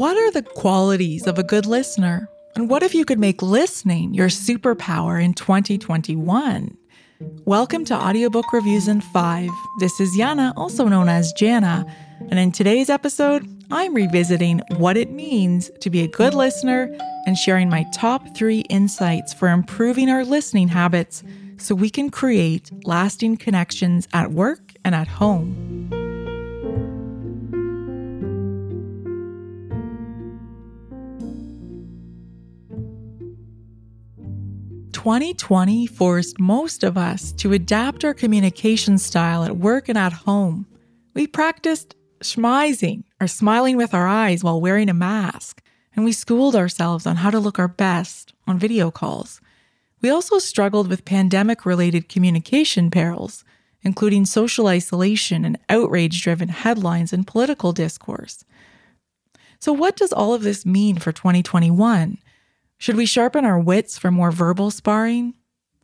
What 0.00 0.16
are 0.16 0.30
the 0.30 0.42
qualities 0.42 1.26
of 1.26 1.38
a 1.38 1.42
good 1.42 1.66
listener? 1.66 2.26
And 2.56 2.70
what 2.70 2.82
if 2.82 2.94
you 2.94 3.04
could 3.04 3.18
make 3.18 3.42
listening 3.42 4.14
your 4.14 4.28
superpower 4.28 5.22
in 5.22 5.34
2021? 5.34 6.74
Welcome 7.44 7.84
to 7.84 7.94
Audiobook 7.94 8.50
Reviews 8.50 8.88
in 8.88 9.02
5. 9.02 9.50
This 9.78 10.00
is 10.00 10.16
Yana, 10.16 10.54
also 10.56 10.88
known 10.88 11.10
as 11.10 11.34
Jana, 11.34 11.84
and 12.30 12.38
in 12.38 12.50
today's 12.50 12.88
episode, 12.88 13.46
I'm 13.70 13.92
revisiting 13.92 14.62
what 14.78 14.96
it 14.96 15.10
means 15.10 15.70
to 15.80 15.90
be 15.90 16.00
a 16.00 16.08
good 16.08 16.32
listener 16.32 16.88
and 17.26 17.36
sharing 17.36 17.68
my 17.68 17.84
top 17.92 18.34
three 18.34 18.60
insights 18.70 19.34
for 19.34 19.48
improving 19.48 20.08
our 20.08 20.24
listening 20.24 20.68
habits 20.68 21.22
so 21.58 21.74
we 21.74 21.90
can 21.90 22.08
create 22.08 22.70
lasting 22.86 23.36
connections 23.36 24.08
at 24.14 24.32
work 24.32 24.72
and 24.82 24.94
at 24.94 25.08
home. 25.08 25.99
2020 35.00 35.86
forced 35.86 36.38
most 36.38 36.84
of 36.84 36.98
us 36.98 37.32
to 37.32 37.54
adapt 37.54 38.04
our 38.04 38.12
communication 38.12 38.98
style 38.98 39.42
at 39.44 39.56
work 39.56 39.88
and 39.88 39.96
at 39.96 40.12
home. 40.12 40.66
We 41.14 41.26
practiced 41.26 41.94
smizing 42.22 43.04
or 43.18 43.26
smiling 43.26 43.78
with 43.78 43.94
our 43.94 44.06
eyes 44.06 44.44
while 44.44 44.60
wearing 44.60 44.90
a 44.90 44.94
mask, 44.94 45.62
and 45.96 46.04
we 46.04 46.12
schooled 46.12 46.54
ourselves 46.54 47.06
on 47.06 47.16
how 47.16 47.30
to 47.30 47.38
look 47.38 47.58
our 47.58 47.66
best 47.66 48.34
on 48.46 48.58
video 48.58 48.90
calls. 48.90 49.40
We 50.02 50.10
also 50.10 50.38
struggled 50.38 50.88
with 50.88 51.06
pandemic 51.06 51.64
related 51.64 52.10
communication 52.10 52.90
perils, 52.90 53.42
including 53.80 54.26
social 54.26 54.66
isolation 54.66 55.46
and 55.46 55.58
outrage 55.70 56.22
driven 56.22 56.50
headlines 56.50 57.14
and 57.14 57.26
political 57.26 57.72
discourse. 57.72 58.44
So, 59.60 59.72
what 59.72 59.96
does 59.96 60.12
all 60.12 60.34
of 60.34 60.42
this 60.42 60.66
mean 60.66 60.98
for 60.98 61.10
2021? 61.10 62.18
Should 62.80 62.96
we 62.96 63.04
sharpen 63.04 63.44
our 63.44 63.60
wits 63.60 63.98
for 63.98 64.10
more 64.10 64.30
verbal 64.30 64.70
sparring? 64.70 65.34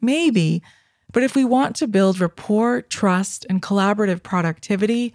Maybe. 0.01 0.63
But 1.13 1.25
if 1.25 1.37
we 1.37 1.45
want 1.45 1.77
to 1.77 1.87
build 1.87 2.19
rapport, 2.19 2.81
trust, 2.81 3.45
and 3.51 3.61
collaborative 3.61 4.23
productivity, 4.23 5.13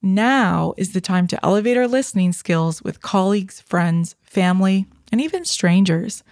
now 0.00 0.72
is 0.78 0.94
the 0.94 1.02
time 1.02 1.26
to 1.26 1.44
elevate 1.44 1.76
our 1.76 1.86
listening 1.86 2.32
skills 2.32 2.80
with 2.80 3.02
colleagues, 3.02 3.60
friends, 3.60 4.16
family, 4.22 4.86
and 5.12 5.20
even 5.20 5.44
strangers. 5.44 6.24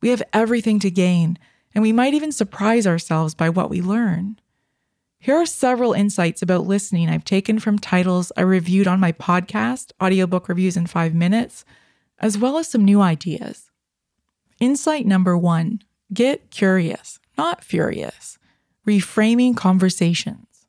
We 0.00 0.08
have 0.08 0.22
everything 0.32 0.78
to 0.78 0.90
gain, 0.90 1.38
and 1.74 1.82
we 1.82 1.92
might 1.92 2.14
even 2.14 2.32
surprise 2.32 2.86
ourselves 2.86 3.34
by 3.34 3.50
what 3.50 3.68
we 3.68 3.82
learn. 3.82 4.40
Here 5.18 5.36
are 5.36 5.44
several 5.44 5.92
insights 5.92 6.40
about 6.40 6.66
listening 6.66 7.10
I've 7.10 7.24
taken 7.24 7.58
from 7.58 7.78
titles 7.78 8.32
I 8.34 8.40
reviewed 8.40 8.88
on 8.88 8.98
my 8.98 9.12
podcast, 9.12 9.92
Audiobook 10.02 10.48
Reviews 10.48 10.78
in 10.78 10.86
Five 10.86 11.12
Minutes, 11.12 11.66
as 12.18 12.38
well 12.38 12.56
as 12.56 12.66
some 12.68 12.86
new 12.86 13.02
ideas. 13.02 13.67
Insight 14.60 15.06
number 15.06 15.36
one 15.36 15.82
get 16.12 16.50
curious, 16.50 17.18
not 17.36 17.62
furious. 17.62 18.38
Reframing 18.86 19.56
conversations. 19.56 20.66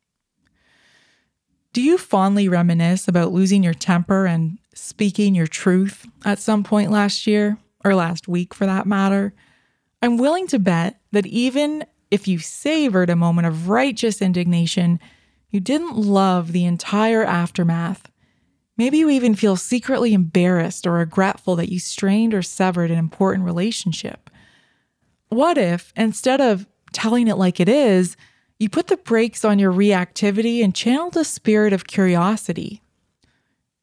Do 1.72 1.82
you 1.82 1.98
fondly 1.98 2.50
reminisce 2.50 3.08
about 3.08 3.32
losing 3.32 3.64
your 3.64 3.74
temper 3.74 4.26
and 4.26 4.58
speaking 4.74 5.36
your 5.36 5.48
truth 5.48 6.06
at 6.26 6.40
some 6.40 6.64
point 6.64 6.92
last 6.92 7.26
year, 7.26 7.58
or 7.86 7.96
last 7.96 8.28
week 8.28 8.54
for 8.54 8.66
that 8.66 8.86
matter? 8.86 9.34
I'm 10.02 10.18
willing 10.18 10.48
to 10.48 10.60
bet 10.60 11.00
that 11.12 11.26
even 11.26 11.86
if 12.12 12.28
you 12.28 12.40
savored 12.40 13.10
a 13.10 13.16
moment 13.16 13.48
of 13.48 13.70
righteous 13.70 14.22
indignation, 14.22 15.00
you 15.50 15.60
didn't 15.60 15.96
love 15.96 16.52
the 16.52 16.66
entire 16.66 17.24
aftermath 17.24 18.10
Maybe 18.80 19.00
you 19.00 19.10
even 19.10 19.36
feel 19.36 19.58
secretly 19.58 20.14
embarrassed 20.14 20.88
or 20.88 20.94
regretful 20.94 21.58
that 21.58 21.70
you 21.70 21.80
strained 21.80 22.34
or 22.34 22.42
severed 22.42 22.90
an 22.92 22.98
important 22.98 23.44
relationship. 23.44 24.30
What 25.28 25.58
if, 25.58 25.92
instead 25.98 26.40
of 26.40 26.66
telling 26.94 27.28
it 27.28 27.36
like 27.36 27.60
it 27.60 27.68
is, 27.68 28.16
you 28.58 28.70
put 28.70 28.88
the 28.88 28.96
brakes 28.96 29.44
on 29.44 29.60
your 29.60 29.74
reactivity 29.74 30.64
and 30.64 30.74
channeled 30.74 31.18
a 31.18 31.26
spirit 31.26 31.74
of 31.74 31.88
curiosity? 31.88 32.82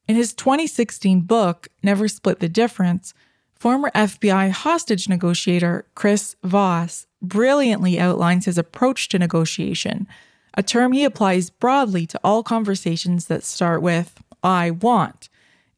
In 0.09 0.17
his 0.17 0.33
2016 0.33 1.21
book, 1.21 1.69
Never 1.83 2.09
Split 2.09 2.41
the 2.41 2.49
Difference, 2.49 3.13
former 3.55 3.91
FBI 3.95 4.51
hostage 4.51 5.11
negotiator 5.11 5.85
Chris 5.95 6.37
Voss 6.43 7.07
brilliantly 7.21 8.01
outlines 8.01 8.47
his 8.47 8.57
approach 8.57 9.11
to 9.11 9.19
negotiation, 9.19 10.07
a 10.55 10.63
term 10.63 10.93
he 10.93 11.05
applies 11.05 11.51
broadly 11.51 12.07
to 12.07 12.19
all 12.25 12.43
conversations 12.43 13.27
that 13.27 13.45
start 13.45 13.83
with, 13.83 14.23
I 14.43 14.71
want, 14.71 15.29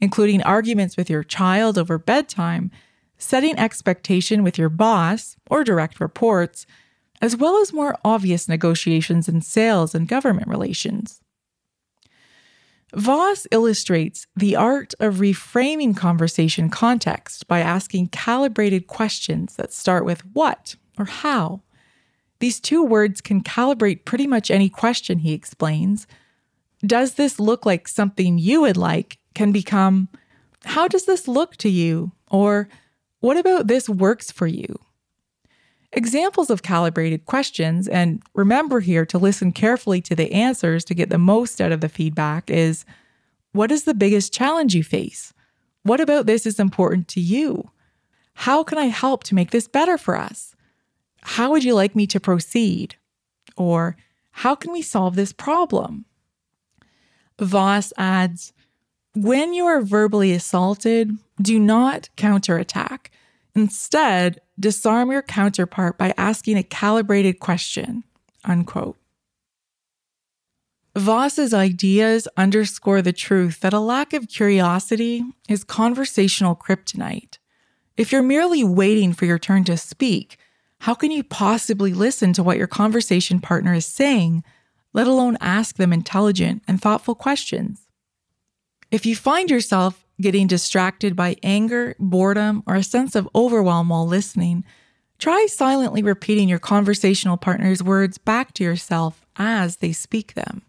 including 0.01 0.43
arguments 0.43 0.97
with 0.97 1.11
your 1.11 1.23
child 1.23 1.79
over 1.79 1.99
bedtime, 1.99 2.71
setting 3.19 3.59
expectation 3.59 4.43
with 4.43 4.59
your 4.59 4.69
boss 4.69 5.37
or 5.51 5.65
direct 5.65 6.01
reports, 6.01 6.67
as 7.21 7.37
well 7.37 7.61
as 7.61 7.73
more 7.73 7.97
obvious 8.05 8.49
negotiations 8.49 9.29
in 9.29 9.41
sales 9.41 9.95
and 9.95 10.07
government 10.07 10.49
relations. 10.49 11.21
Voss 12.95 13.47
illustrates 13.51 14.27
the 14.35 14.57
art 14.57 14.95
of 14.99 15.17
reframing 15.17 15.95
conversation 15.95 16.71
context 16.71 17.47
by 17.47 17.61
asking 17.61 18.09
calibrated 18.09 18.87
questions 18.87 19.57
that 19.57 19.73
start 19.73 20.07
with 20.07 20.25
what 20.33 20.77
or 20.99 21.05
how. 21.05 21.61
These 22.41 22.61
two 22.61 22.83
words 22.83 23.21
can 23.21 23.43
calibrate 23.43 24.05
pretty 24.05 24.27
much 24.27 24.51
any 24.51 24.71
question, 24.71 25.19
he 25.19 25.33
explains, 25.35 26.07
does 26.84 27.15
this 27.15 27.41
look 27.41 27.66
like 27.66 27.89
something 27.89 28.39
you 28.39 28.62
would 28.62 28.77
like 28.77 29.19
can 29.34 29.53
become, 29.53 30.09
how 30.65 30.89
does 30.89 31.06
this 31.06 31.28
look 31.28 31.56
to 31.56 31.69
you? 31.69 32.12
Or 32.31 32.69
what 33.21 33.37
about 33.37 33.66
this 33.66 33.89
works 33.89 34.31
for 34.31 34.47
you? 34.47 34.78
Examples 35.93 36.50
of 36.50 36.62
calibrated 36.62 37.25
questions, 37.25 37.89
and 37.89 38.22
remember 38.34 38.81
here 38.81 39.06
to 39.06 39.16
listen 39.16 39.53
carefully 39.53 40.03
to 40.03 40.15
the 40.15 40.31
answers 40.33 40.84
to 40.84 40.94
get 40.94 41.09
the 41.09 41.19
most 41.19 41.61
out 41.61 41.72
of 41.72 41.81
the 41.81 41.89
feedback, 41.89 42.50
is 42.50 42.84
what 43.53 43.72
is 43.72 43.84
the 43.84 43.95
biggest 43.95 44.33
challenge 44.33 44.75
you 44.75 44.84
face? 44.84 45.33
What 45.84 46.00
about 46.00 46.27
this 46.27 46.45
is 46.45 46.60
important 46.60 47.09
to 47.09 47.21
you? 47.21 47.71
How 48.34 48.62
can 48.62 48.77
I 48.77 48.84
help 48.87 49.25
to 49.25 49.34
make 49.34 49.50
this 49.50 49.66
better 49.66 49.97
for 49.97 50.15
us? 50.16 50.55
How 51.22 51.50
would 51.50 51.65
you 51.65 51.75
like 51.75 51.97
me 51.97 52.06
to 52.09 52.21
proceed? 52.21 52.97
Or 53.56 53.97
how 54.31 54.55
can 54.55 54.71
we 54.72 54.83
solve 54.83 55.16
this 55.16 55.33
problem? 55.33 56.05
Voss 57.41 57.93
adds 57.97 58.53
When 59.15 59.54
you 59.54 59.65
are 59.66 59.81
verbally 59.81 60.32
assaulted, 60.32 61.16
do 61.41 61.59
not 61.59 62.09
counterattack. 62.16 63.10
Instead, 63.54 64.41
disarm 64.59 65.10
your 65.10 65.22
counterpart 65.22 65.98
by 65.98 66.15
asking 66.16 66.56
a 66.56 66.62
calibrated 66.62 67.41
question. 67.41 68.04
Unquote. 68.44 68.97
Voss's 70.97 71.54
ideas 71.54 72.27
underscore 72.37 73.03
the 73.03 73.12
truth 73.12 73.60
that 73.60 73.72
a 73.72 73.78
lack 73.78 74.12
of 74.12 74.28
curiosity 74.28 75.22
is 75.48 75.62
conversational 75.62 76.56
kryptonite. 76.56 77.38
If 77.97 78.10
you're 78.10 78.22
merely 78.22 78.65
waiting 78.65 79.12
for 79.12 79.25
your 79.25 79.38
turn 79.38 79.65
to 79.65 79.77
speak, 79.77 80.38
how 80.81 80.94
can 80.94 81.10
you 81.10 81.22
possibly 81.25 81.93
listen 81.93 82.32
to 82.34 82.43
what 82.43 82.56
your 82.56 82.66
conversation 82.66 83.41
partner 83.41 83.75
is 83.75 83.87
saying 83.87 84.44
let 84.98 85.06
alone 85.06 85.38
ask 85.41 85.76
them 85.76 85.92
intelligent 85.92 86.60
and 86.66 86.82
thoughtful 86.82 87.14
questions. 87.14 87.86
If 88.91 89.06
you 89.06 89.14
find 89.14 89.48
yourself 89.48 90.04
getting 90.20 90.48
distracted 90.48 91.14
by 91.14 91.36
anger, 91.41 91.94
boredom, 92.00 92.64
or 92.66 92.75
a 92.75 92.82
sense 92.82 93.14
of 93.14 93.28
overwhelm 93.32 93.91
while 93.91 94.09
listening, 94.09 94.64
try 95.20 95.47
silently 95.48 96.03
repeating 96.03 96.48
your 96.48 96.59
conversational 96.59 97.36
partner's 97.36 97.80
words 97.80 98.18
back 98.18 98.53
to 98.54 98.65
yourself 98.65 99.24
as 99.36 99.77
they 99.77 99.92
speak 99.92 100.34
them. 100.34 100.62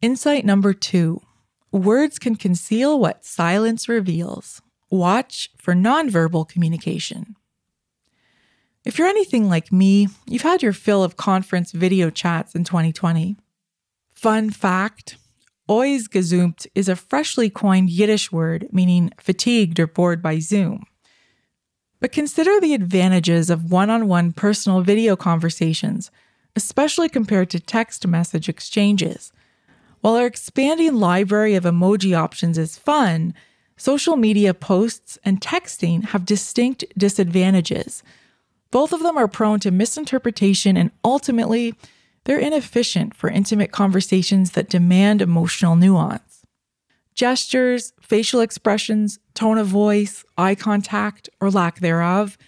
Insight 0.00 0.44
number 0.44 0.72
two 0.72 1.22
words 1.72 2.20
can 2.20 2.36
conceal 2.36 3.00
what 3.00 3.24
silence 3.24 3.88
reveals. 3.88 4.62
Watch 4.92 5.50
for 5.56 5.74
nonverbal 5.74 6.48
communication. 6.48 7.34
If 8.84 8.98
you're 8.98 9.06
anything 9.06 9.48
like 9.48 9.70
me, 9.70 10.08
you've 10.26 10.42
had 10.42 10.62
your 10.62 10.72
fill 10.72 11.04
of 11.04 11.16
conference 11.16 11.70
video 11.70 12.10
chats 12.10 12.54
in 12.54 12.64
2020. 12.64 13.36
Fun 14.12 14.50
fact 14.50 15.16
Ois 15.68 16.08
Ausgezoomt 16.08 16.66
is 16.74 16.88
a 16.88 16.96
freshly 16.96 17.48
coined 17.48 17.90
Yiddish 17.90 18.32
word 18.32 18.66
meaning 18.72 19.12
fatigued 19.20 19.78
or 19.78 19.86
bored 19.86 20.20
by 20.20 20.40
Zoom. 20.40 20.84
But 22.00 22.10
consider 22.10 22.58
the 22.58 22.74
advantages 22.74 23.50
of 23.50 23.70
one 23.70 23.88
on 23.88 24.08
one 24.08 24.32
personal 24.32 24.80
video 24.80 25.14
conversations, 25.14 26.10
especially 26.56 27.08
compared 27.08 27.50
to 27.50 27.60
text 27.60 28.04
message 28.04 28.48
exchanges. 28.48 29.32
While 30.00 30.16
our 30.16 30.26
expanding 30.26 30.96
library 30.96 31.54
of 31.54 31.62
emoji 31.62 32.18
options 32.18 32.58
is 32.58 32.76
fun, 32.76 33.34
social 33.76 34.16
media 34.16 34.52
posts 34.52 35.18
and 35.24 35.40
texting 35.40 36.06
have 36.06 36.26
distinct 36.26 36.84
disadvantages 36.98 38.02
both 38.72 38.92
of 38.92 39.02
them 39.02 39.16
are 39.16 39.28
prone 39.28 39.60
to 39.60 39.70
misinterpretation 39.70 40.76
and 40.76 40.90
ultimately, 41.04 41.74
they're 42.24 42.38
inefficient 42.38 43.14
for 43.14 43.28
intimate 43.28 43.70
conversations 43.70 44.52
that 44.52 44.70
demand 44.70 45.22
emotional 45.22 45.76
nuance. 45.76 46.44
Gestures, 47.14 47.92
facial 48.00 48.40
expressions, 48.40 49.18
tone 49.34 49.58
of 49.58 49.66
voice, 49.66 50.24
eye 50.38 50.54
contact 50.54 51.28
or 51.40 51.50
lack 51.50 51.80
thereof, 51.80 52.38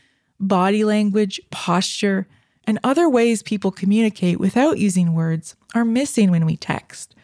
body 0.41 0.85
language, 0.85 1.41
posture, 1.51 2.27
and 2.67 2.79
other 2.83 3.09
ways 3.09 3.43
people 3.43 3.71
communicate 3.71 4.41
without 4.41 4.79
using 4.79 5.13
words 5.13 5.55
are 5.75 5.85
missing 5.85 6.31
when 6.31 6.47
we 6.47 6.57
text. 6.57 7.15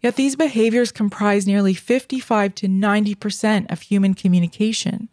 Yet 0.00 0.16
these 0.16 0.36
behaviors 0.36 0.92
comprise 0.92 1.46
nearly 1.46 1.74
55 1.74 2.54
to 2.56 2.68
90% 2.68 3.70
of 3.70 3.82
human 3.82 4.14
communication. 4.14 5.08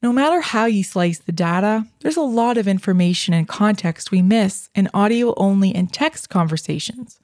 No 0.00 0.12
matter 0.12 0.40
how 0.40 0.66
you 0.66 0.84
slice 0.84 1.18
the 1.18 1.32
data, 1.32 1.86
there's 2.00 2.16
a 2.16 2.22
lot 2.22 2.56
of 2.56 2.68
information 2.68 3.34
and 3.34 3.48
context 3.48 4.12
we 4.12 4.22
miss 4.22 4.70
in 4.74 4.88
audio 4.94 5.34
only 5.36 5.74
and 5.74 5.92
text 5.92 6.28
conversations. 6.30 7.18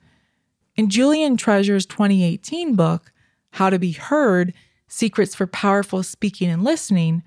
In 0.77 0.91
Julian 0.91 1.37
Treasure's 1.37 1.87
2018 1.87 2.75
book, 2.75 3.13
How 3.53 3.71
to 3.71 3.79
Be 3.79 3.93
Heard 3.93 4.53
Secrets 4.89 5.37
for 5.37 5.47
Powerful 5.47 6.03
Speaking 6.03 6.51
and 6.51 6.65
Listening, 6.65 7.23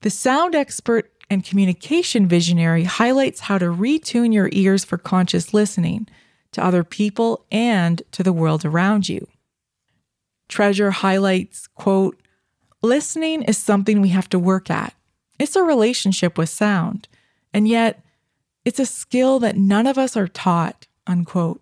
the 0.00 0.10
sound 0.10 0.56
expert 0.56 1.12
and 1.30 1.44
communication 1.44 2.26
visionary 2.26 2.82
highlights 2.82 3.40
how 3.40 3.58
to 3.58 3.66
retune 3.66 4.34
your 4.34 4.48
ears 4.52 4.84
for 4.84 4.98
conscious 4.98 5.54
listening 5.54 6.08
to 6.52 6.64
other 6.64 6.82
people 6.82 7.44
and 7.52 8.02
to 8.10 8.24
the 8.24 8.32
world 8.32 8.64
around 8.64 9.08
you. 9.08 9.28
Treasure 10.48 10.90
highlights, 10.90 11.68
quote, 11.68 12.20
listening 12.82 13.42
is 13.42 13.58
something 13.58 14.00
we 14.00 14.10
have 14.10 14.28
to 14.30 14.38
work 14.38 14.70
at. 14.70 14.94
It's 15.38 15.56
a 15.56 15.62
relationship 15.62 16.36
with 16.36 16.48
sound, 16.48 17.08
and 17.52 17.68
yet 17.68 18.02
it's 18.64 18.80
a 18.80 18.86
skill 18.86 19.38
that 19.40 19.56
none 19.56 19.86
of 19.86 19.98
us 19.98 20.16
are 20.16 20.28
taught, 20.28 20.86
unquote. 21.06 21.60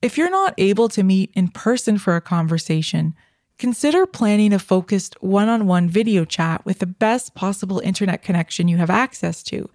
If 0.00 0.16
you're 0.16 0.30
not 0.30 0.54
able 0.58 0.88
to 0.90 1.02
meet 1.02 1.30
in 1.34 1.48
person 1.48 1.98
for 1.98 2.14
a 2.14 2.20
conversation, 2.20 3.14
consider 3.58 4.06
planning 4.06 4.52
a 4.52 4.58
focused 4.58 5.16
one 5.20 5.48
on 5.48 5.66
one 5.66 5.88
video 5.88 6.24
chat 6.24 6.64
with 6.64 6.78
the 6.78 6.86
best 6.86 7.34
possible 7.34 7.80
internet 7.80 8.22
connection 8.22 8.68
you 8.68 8.76
have 8.76 8.90
access 8.90 9.42
to, 9.44 9.68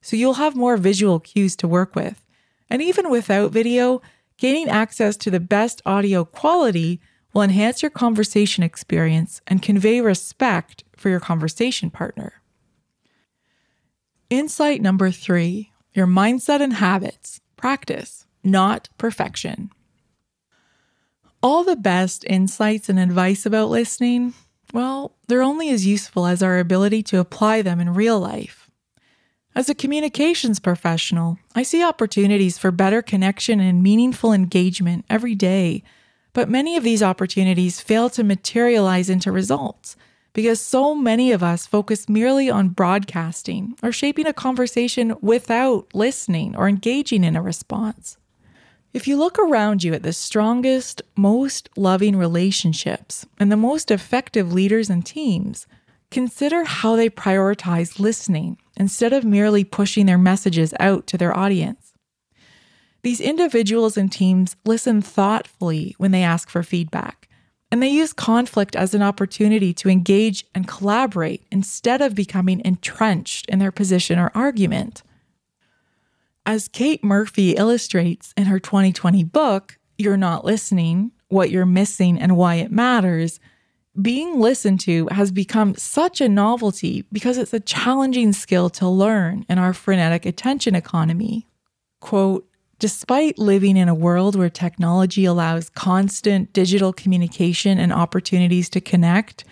so 0.00 0.16
you'll 0.16 0.34
have 0.34 0.56
more 0.56 0.76
visual 0.76 1.20
cues 1.20 1.54
to 1.56 1.68
work 1.68 1.94
with. 1.94 2.24
And 2.70 2.82
even 2.82 3.10
without 3.10 3.52
video, 3.52 4.02
gaining 4.36 4.68
access 4.68 5.16
to 5.18 5.30
the 5.30 5.40
best 5.40 5.82
audio 5.84 6.24
quality 6.24 7.00
will 7.32 7.42
enhance 7.42 7.82
your 7.82 7.90
conversation 7.90 8.64
experience 8.64 9.40
and 9.46 9.62
convey 9.62 10.00
respect 10.00 10.84
for 10.96 11.08
your 11.08 11.20
conversation 11.20 11.90
partner. 11.90 12.34
Insight 14.30 14.82
number 14.82 15.10
three 15.10 15.72
your 15.94 16.06
mindset 16.06 16.60
and 16.60 16.74
habits. 16.74 17.40
Practice 17.56 18.26
not 18.44 18.88
perfection. 18.98 19.70
All 21.42 21.64
the 21.64 21.76
best 21.76 22.24
insights 22.24 22.88
and 22.88 22.98
advice 22.98 23.46
about 23.46 23.70
listening, 23.70 24.34
well, 24.72 25.16
they're 25.28 25.42
only 25.42 25.70
as 25.70 25.86
useful 25.86 26.26
as 26.26 26.42
our 26.42 26.58
ability 26.58 27.02
to 27.04 27.20
apply 27.20 27.62
them 27.62 27.80
in 27.80 27.94
real 27.94 28.18
life. 28.18 28.70
As 29.54 29.68
a 29.68 29.74
communications 29.74 30.60
professional, 30.60 31.38
I 31.54 31.62
see 31.62 31.82
opportunities 31.82 32.58
for 32.58 32.70
better 32.70 33.02
connection 33.02 33.60
and 33.60 33.82
meaningful 33.82 34.32
engagement 34.32 35.04
every 35.08 35.34
day, 35.34 35.82
but 36.32 36.48
many 36.48 36.76
of 36.76 36.84
these 36.84 37.02
opportunities 37.02 37.80
fail 37.80 38.10
to 38.10 38.22
materialize 38.22 39.10
into 39.10 39.32
results 39.32 39.96
because 40.32 40.60
so 40.60 40.94
many 40.94 41.32
of 41.32 41.42
us 41.42 41.66
focus 41.66 42.08
merely 42.08 42.48
on 42.48 42.68
broadcasting 42.68 43.74
or 43.82 43.90
shaping 43.90 44.26
a 44.26 44.32
conversation 44.32 45.14
without 45.20 45.86
listening 45.94 46.54
or 46.54 46.68
engaging 46.68 47.24
in 47.24 47.34
a 47.34 47.42
response. 47.42 48.18
If 48.94 49.06
you 49.06 49.16
look 49.16 49.38
around 49.38 49.84
you 49.84 49.92
at 49.94 50.02
the 50.02 50.12
strongest, 50.12 51.02
most 51.16 51.68
loving 51.76 52.16
relationships 52.16 53.26
and 53.38 53.50
the 53.50 53.56
most 53.56 53.90
effective 53.90 54.52
leaders 54.52 54.88
and 54.88 55.04
teams, 55.04 55.66
consider 56.10 56.64
how 56.64 56.96
they 56.96 57.10
prioritize 57.10 57.98
listening 57.98 58.58
instead 58.76 59.12
of 59.12 59.24
merely 59.24 59.64
pushing 59.64 60.06
their 60.06 60.18
messages 60.18 60.72
out 60.80 61.06
to 61.08 61.18
their 61.18 61.36
audience. 61.36 61.87
These 63.02 63.20
individuals 63.20 63.96
and 63.96 64.10
teams 64.10 64.56
listen 64.64 65.00
thoughtfully 65.00 65.94
when 65.98 66.10
they 66.10 66.22
ask 66.22 66.50
for 66.50 66.62
feedback, 66.62 67.28
and 67.70 67.82
they 67.82 67.88
use 67.88 68.12
conflict 68.12 68.74
as 68.74 68.94
an 68.94 69.02
opportunity 69.02 69.72
to 69.74 69.88
engage 69.88 70.44
and 70.54 70.66
collaborate 70.66 71.46
instead 71.50 72.02
of 72.02 72.14
becoming 72.14 72.60
entrenched 72.64 73.48
in 73.48 73.58
their 73.58 73.72
position 73.72 74.18
or 74.18 74.32
argument. 74.34 75.02
As 76.44 76.66
Kate 76.66 77.04
Murphy 77.04 77.52
illustrates 77.52 78.32
in 78.36 78.46
her 78.46 78.58
2020 78.58 79.22
book, 79.24 79.78
You're 79.98 80.16
Not 80.16 80.44
Listening 80.44 81.12
What 81.28 81.50
You're 81.50 81.66
Missing 81.66 82.18
and 82.18 82.36
Why 82.36 82.54
It 82.54 82.72
Matters, 82.72 83.38
being 84.00 84.40
listened 84.40 84.80
to 84.80 85.08
has 85.10 85.30
become 85.30 85.74
such 85.74 86.20
a 86.20 86.28
novelty 86.28 87.04
because 87.12 87.36
it's 87.36 87.52
a 87.52 87.60
challenging 87.60 88.32
skill 88.32 88.70
to 88.70 88.88
learn 88.88 89.44
in 89.48 89.58
our 89.58 89.74
frenetic 89.74 90.24
attention 90.24 90.74
economy. 90.74 91.46
Quote, 92.00 92.47
Despite 92.78 93.38
living 93.38 93.76
in 93.76 93.88
a 93.88 93.94
world 93.94 94.36
where 94.36 94.50
technology 94.50 95.24
allows 95.24 95.70
constant 95.70 96.52
digital 96.52 96.92
communication 96.92 97.78
and 97.78 97.92
opportunities 97.92 98.68
to 98.70 98.80
connect, 98.80 99.44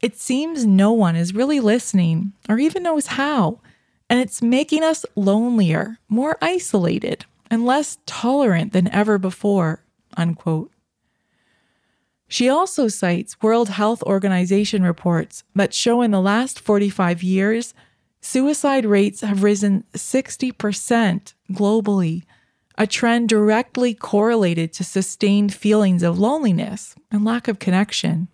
it 0.00 0.16
seems 0.16 0.64
no 0.64 0.92
one 0.92 1.16
is 1.16 1.34
really 1.34 1.58
listening 1.58 2.32
or 2.48 2.58
even 2.58 2.84
knows 2.84 3.08
how 3.08 3.60
and 4.10 4.20
it's 4.20 4.42
making 4.42 4.82
us 4.82 5.04
lonelier, 5.16 5.98
more 6.08 6.38
isolated, 6.40 7.26
and 7.50 7.64
less 7.64 7.98
tolerant 8.06 8.72
than 8.72 8.88
ever 8.88 9.18
before. 9.18 9.84
Unquote. 10.16 10.72
She 12.26 12.48
also 12.48 12.88
cites 12.88 13.40
World 13.40 13.70
Health 13.70 14.02
Organization 14.02 14.82
reports 14.82 15.44
that 15.54 15.74
show 15.74 16.02
in 16.02 16.10
the 16.10 16.20
last 16.20 16.60
45 16.60 17.22
years, 17.22 17.74
suicide 18.20 18.84
rates 18.84 19.22
have 19.22 19.42
risen 19.42 19.84
60% 19.94 21.34
globally, 21.52 22.24
a 22.78 22.86
trend 22.86 23.28
directly 23.28 23.92
correlated 23.92 24.72
to 24.72 24.84
sustained 24.84 25.52
feelings 25.52 26.04
of 26.04 26.18
loneliness 26.18 26.94
and 27.10 27.24
lack 27.24 27.48
of 27.48 27.58
connection. 27.58 28.28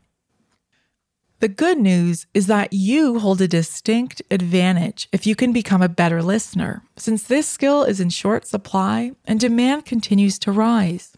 The 1.41 1.49
good 1.49 1.79
news 1.79 2.27
is 2.35 2.47
that 2.47 2.73
you 2.73 3.19
hold 3.19 3.41
a 3.41 3.49
distinct 3.49 4.23
advantage 4.31 5.09
if 5.13 5.27
you 5.27 5.35
can 5.35 5.53
become 5.53 5.83
a 5.83 5.89
better 5.89 6.23
listener, 6.23 6.83
since 6.97 7.23
this 7.23 7.49
skill 7.49 7.85
is 7.85 8.01
in 8.01 8.11
short 8.11 8.47
supply 8.47 9.13
and 9.25 9.41
demand 9.41 9.87
continues 9.87 10.39
to 10.41 10.53
rise. 10.53 11.17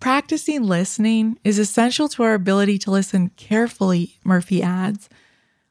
Practicing 0.00 0.62
listening 0.62 1.38
is 1.42 1.58
essential 1.58 2.08
to 2.10 2.22
our 2.24 2.34
ability 2.34 2.78
to 2.78 2.90
listen 2.90 3.30
carefully, 3.36 4.18
Murphy 4.24 4.62
adds. 4.62 5.08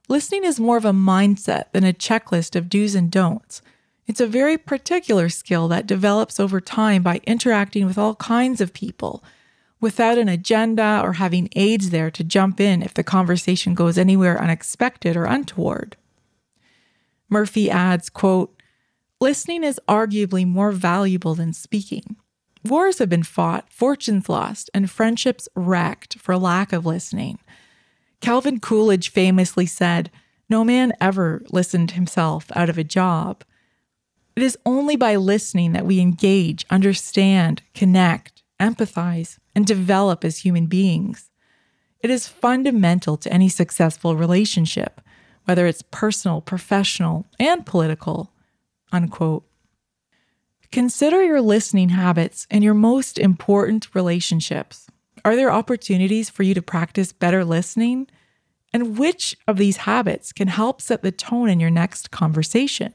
Listening 0.10 0.43
is 0.45 0.60
more 0.60 0.77
of 0.77 0.86
a 0.86 0.91
mindset 0.91 1.72
than 1.74 1.83
a 1.83 1.93
checklist 1.93 2.55
of 2.55 2.69
do's 2.69 2.95
and 2.95 3.12
don'ts. 3.12 3.62
It's 4.07 4.21
a 4.21 4.27
very 4.27 4.57
particular 4.57 5.27
skill 5.27 5.67
that 5.67 5.85
develops 5.85 6.39
over 6.39 6.61
time 6.61 7.03
by 7.03 7.19
interacting 7.27 7.85
with 7.85 7.97
all 7.97 8.15
kinds 8.15 8.61
of 8.61 8.73
people 8.73 9.23
without 9.79 10.17
an 10.17 10.29
agenda 10.29 11.01
or 11.03 11.13
having 11.13 11.49
aides 11.55 11.89
there 11.89 12.09
to 12.11 12.23
jump 12.23 12.59
in 12.59 12.81
if 12.81 12.93
the 12.93 13.03
conversation 13.03 13.75
goes 13.75 13.97
anywhere 13.97 14.41
unexpected 14.41 15.15
or 15.15 15.25
untoward. 15.25 15.97
Murphy 17.29 17.69
adds, 17.69 18.09
quote, 18.09 18.53
Listening 19.19 19.63
is 19.63 19.79
arguably 19.87 20.47
more 20.47 20.71
valuable 20.71 21.35
than 21.35 21.51
speaking. 21.51 22.15
Wars 22.63 22.99
have 22.99 23.09
been 23.09 23.23
fought, 23.23 23.71
fortunes 23.71 24.29
lost, 24.29 24.69
and 24.73 24.89
friendships 24.89 25.49
wrecked 25.55 26.17
for 26.19 26.37
lack 26.37 26.71
of 26.71 26.85
listening. 26.85 27.39
Calvin 28.21 28.59
Coolidge 28.59 29.09
famously 29.09 29.65
said, 29.65 30.11
No 30.49 30.63
man 30.63 30.93
ever 31.01 31.43
listened 31.49 31.91
himself 31.91 32.51
out 32.55 32.69
of 32.69 32.77
a 32.77 32.83
job. 32.83 33.43
It 34.38 34.44
is 34.44 34.56
only 34.67 34.96
by 34.96 35.15
listening 35.15 35.72
that 35.72 35.88
we 35.88 36.00
engage, 36.00 36.63
understand, 36.70 37.63
connect, 37.74 38.44
empathize, 38.60 39.39
and 39.56 39.65
develop 39.65 40.24
as 40.24 40.38
human 40.38 40.67
beings. 40.67 41.32
It 42.01 42.12
is 42.12 42.27
fundamental 42.27 43.17
to 43.17 43.34
any 43.34 43.50
successful 43.50 44.15
relationship, 44.15 45.01
whether 45.46 45.65
it's 45.65 45.82
personal, 45.82 46.41
professional, 46.41 47.25
and 47.39 47.65
political. 47.65 48.32
Unquote. 48.91 49.44
Consider 50.72 51.24
your 51.24 51.41
listening 51.41 51.89
habits 51.89 52.46
in 52.51 52.62
your 52.62 52.75
most 52.75 53.17
important 53.17 53.96
relationships. 53.96 54.86
Are 55.25 55.36
there 55.36 55.51
opportunities 55.51 56.29
for 56.29 56.44
you 56.44 56.53
to 56.53 56.62
practice 56.62 57.12
better 57.12 57.44
listening? 57.44 58.06
And 58.72 59.00
which 59.00 59.36
of 59.48 59.58
these 59.58 59.77
habits 59.77 60.32
can 60.32 60.50
help 60.50 60.79
set 60.79 61.01
the 61.01 61.12
tone 61.12 61.50
in 61.50 61.60
your 61.60 61.72
next 61.72 62.12
conversation? 62.12 62.94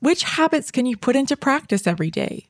Which 0.00 0.22
habits 0.22 0.70
can 0.70 0.86
you 0.86 0.96
put 0.96 1.16
into 1.16 1.36
practice 1.36 1.86
every 1.86 2.10
day? 2.10 2.48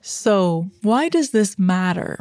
So, 0.00 0.68
why 0.82 1.08
does 1.08 1.30
this 1.30 1.58
matter? 1.58 2.18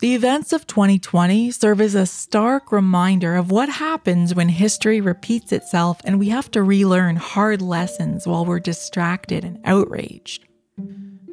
The 0.00 0.14
events 0.14 0.52
of 0.52 0.66
2020 0.66 1.50
serve 1.50 1.80
as 1.80 1.94
a 1.94 2.06
stark 2.06 2.72
reminder 2.72 3.36
of 3.36 3.50
what 3.50 3.68
happens 3.68 4.34
when 4.34 4.48
history 4.48 5.00
repeats 5.00 5.52
itself 5.52 6.00
and 6.04 6.18
we 6.18 6.30
have 6.30 6.50
to 6.52 6.62
relearn 6.62 7.16
hard 7.16 7.60
lessons 7.60 8.26
while 8.26 8.46
we're 8.46 8.60
distracted 8.60 9.44
and 9.44 9.60
outraged. 9.64 10.46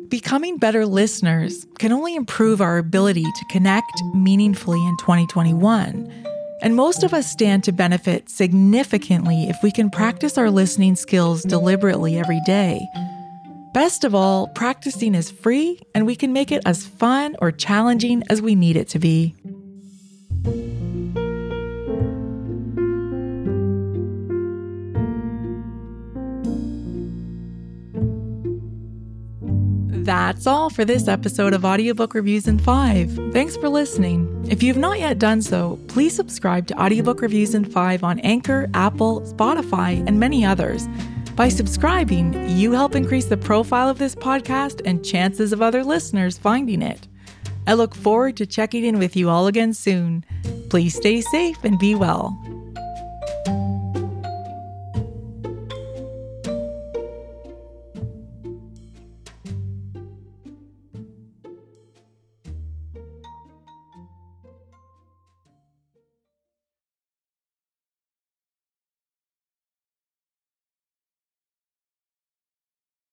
becoming 0.09 0.57
better 0.57 0.86
listeners 0.86 1.65
can 1.79 1.91
only 1.91 2.15
improve 2.15 2.62
our 2.62 2.77
ability 2.77 3.24
to 3.24 3.45
connect 3.50 3.91
meaningfully 4.13 4.86
in 4.86 4.97
2021. 4.97 6.12
And 6.61 6.75
most 6.75 7.03
of 7.03 7.13
us 7.13 7.29
stand 7.29 7.63
to 7.65 7.71
benefit 7.71 8.29
significantly 8.29 9.47
if 9.49 9.57
we 9.61 9.71
can 9.71 9.89
practice 9.89 10.37
our 10.37 10.49
listening 10.49 10.95
skills 10.95 11.43
deliberately 11.43 12.17
every 12.17 12.41
day. 12.45 12.87
Best 13.73 14.03
of 14.03 14.15
all, 14.15 14.47
practicing 14.47 15.13
is 15.13 15.29
free 15.29 15.79
and 15.93 16.07
we 16.07 16.15
can 16.15 16.33
make 16.33 16.51
it 16.51 16.63
as 16.65 16.85
fun 16.85 17.35
or 17.39 17.51
challenging 17.51 18.23
as 18.29 18.41
we 18.41 18.55
need 18.55 18.75
it 18.75 18.89
to 18.89 18.99
be. 18.99 19.35
That's 30.07 30.47
all 30.47 30.69
for 30.69 30.85
this 30.85 31.09
episode 31.09 31.53
of 31.53 31.65
Audiobook 31.65 32.13
Reviews 32.13 32.47
in 32.47 32.59
5. 32.59 33.33
Thanks 33.33 33.57
for 33.57 33.67
listening. 33.67 34.47
If 34.49 34.63
you've 34.63 34.77
not 34.77 34.99
yet 34.99 35.19
done 35.19 35.41
so, 35.41 35.77
please 35.89 36.15
subscribe 36.15 36.65
to 36.67 36.81
Audiobook 36.81 37.19
Reviews 37.19 37.53
in 37.53 37.65
5 37.65 38.05
on 38.05 38.19
Anchor, 38.19 38.69
Apple, 38.73 39.19
Spotify, 39.23 40.01
and 40.07 40.17
many 40.17 40.45
others. 40.45 40.87
By 41.35 41.49
subscribing, 41.49 42.47
you 42.51 42.71
help 42.71 42.95
increase 42.95 43.25
the 43.25 43.35
profile 43.35 43.89
of 43.89 43.97
this 43.97 44.15
podcast 44.15 44.81
and 44.85 45.03
chances 45.03 45.51
of 45.51 45.61
other 45.61 45.83
listeners 45.83 46.37
finding 46.37 46.81
it. 46.81 47.05
I 47.67 47.73
look 47.73 47.93
forward 47.93 48.37
to 48.37 48.45
checking 48.45 48.85
in 48.85 48.99
with 48.99 49.17
you 49.17 49.27
all 49.27 49.47
again 49.47 49.73
soon. 49.73 50.23
Please 50.69 50.95
stay 50.95 51.19
safe 51.19 51.57
and 51.65 51.77
be 51.77 51.95
well. 51.95 52.41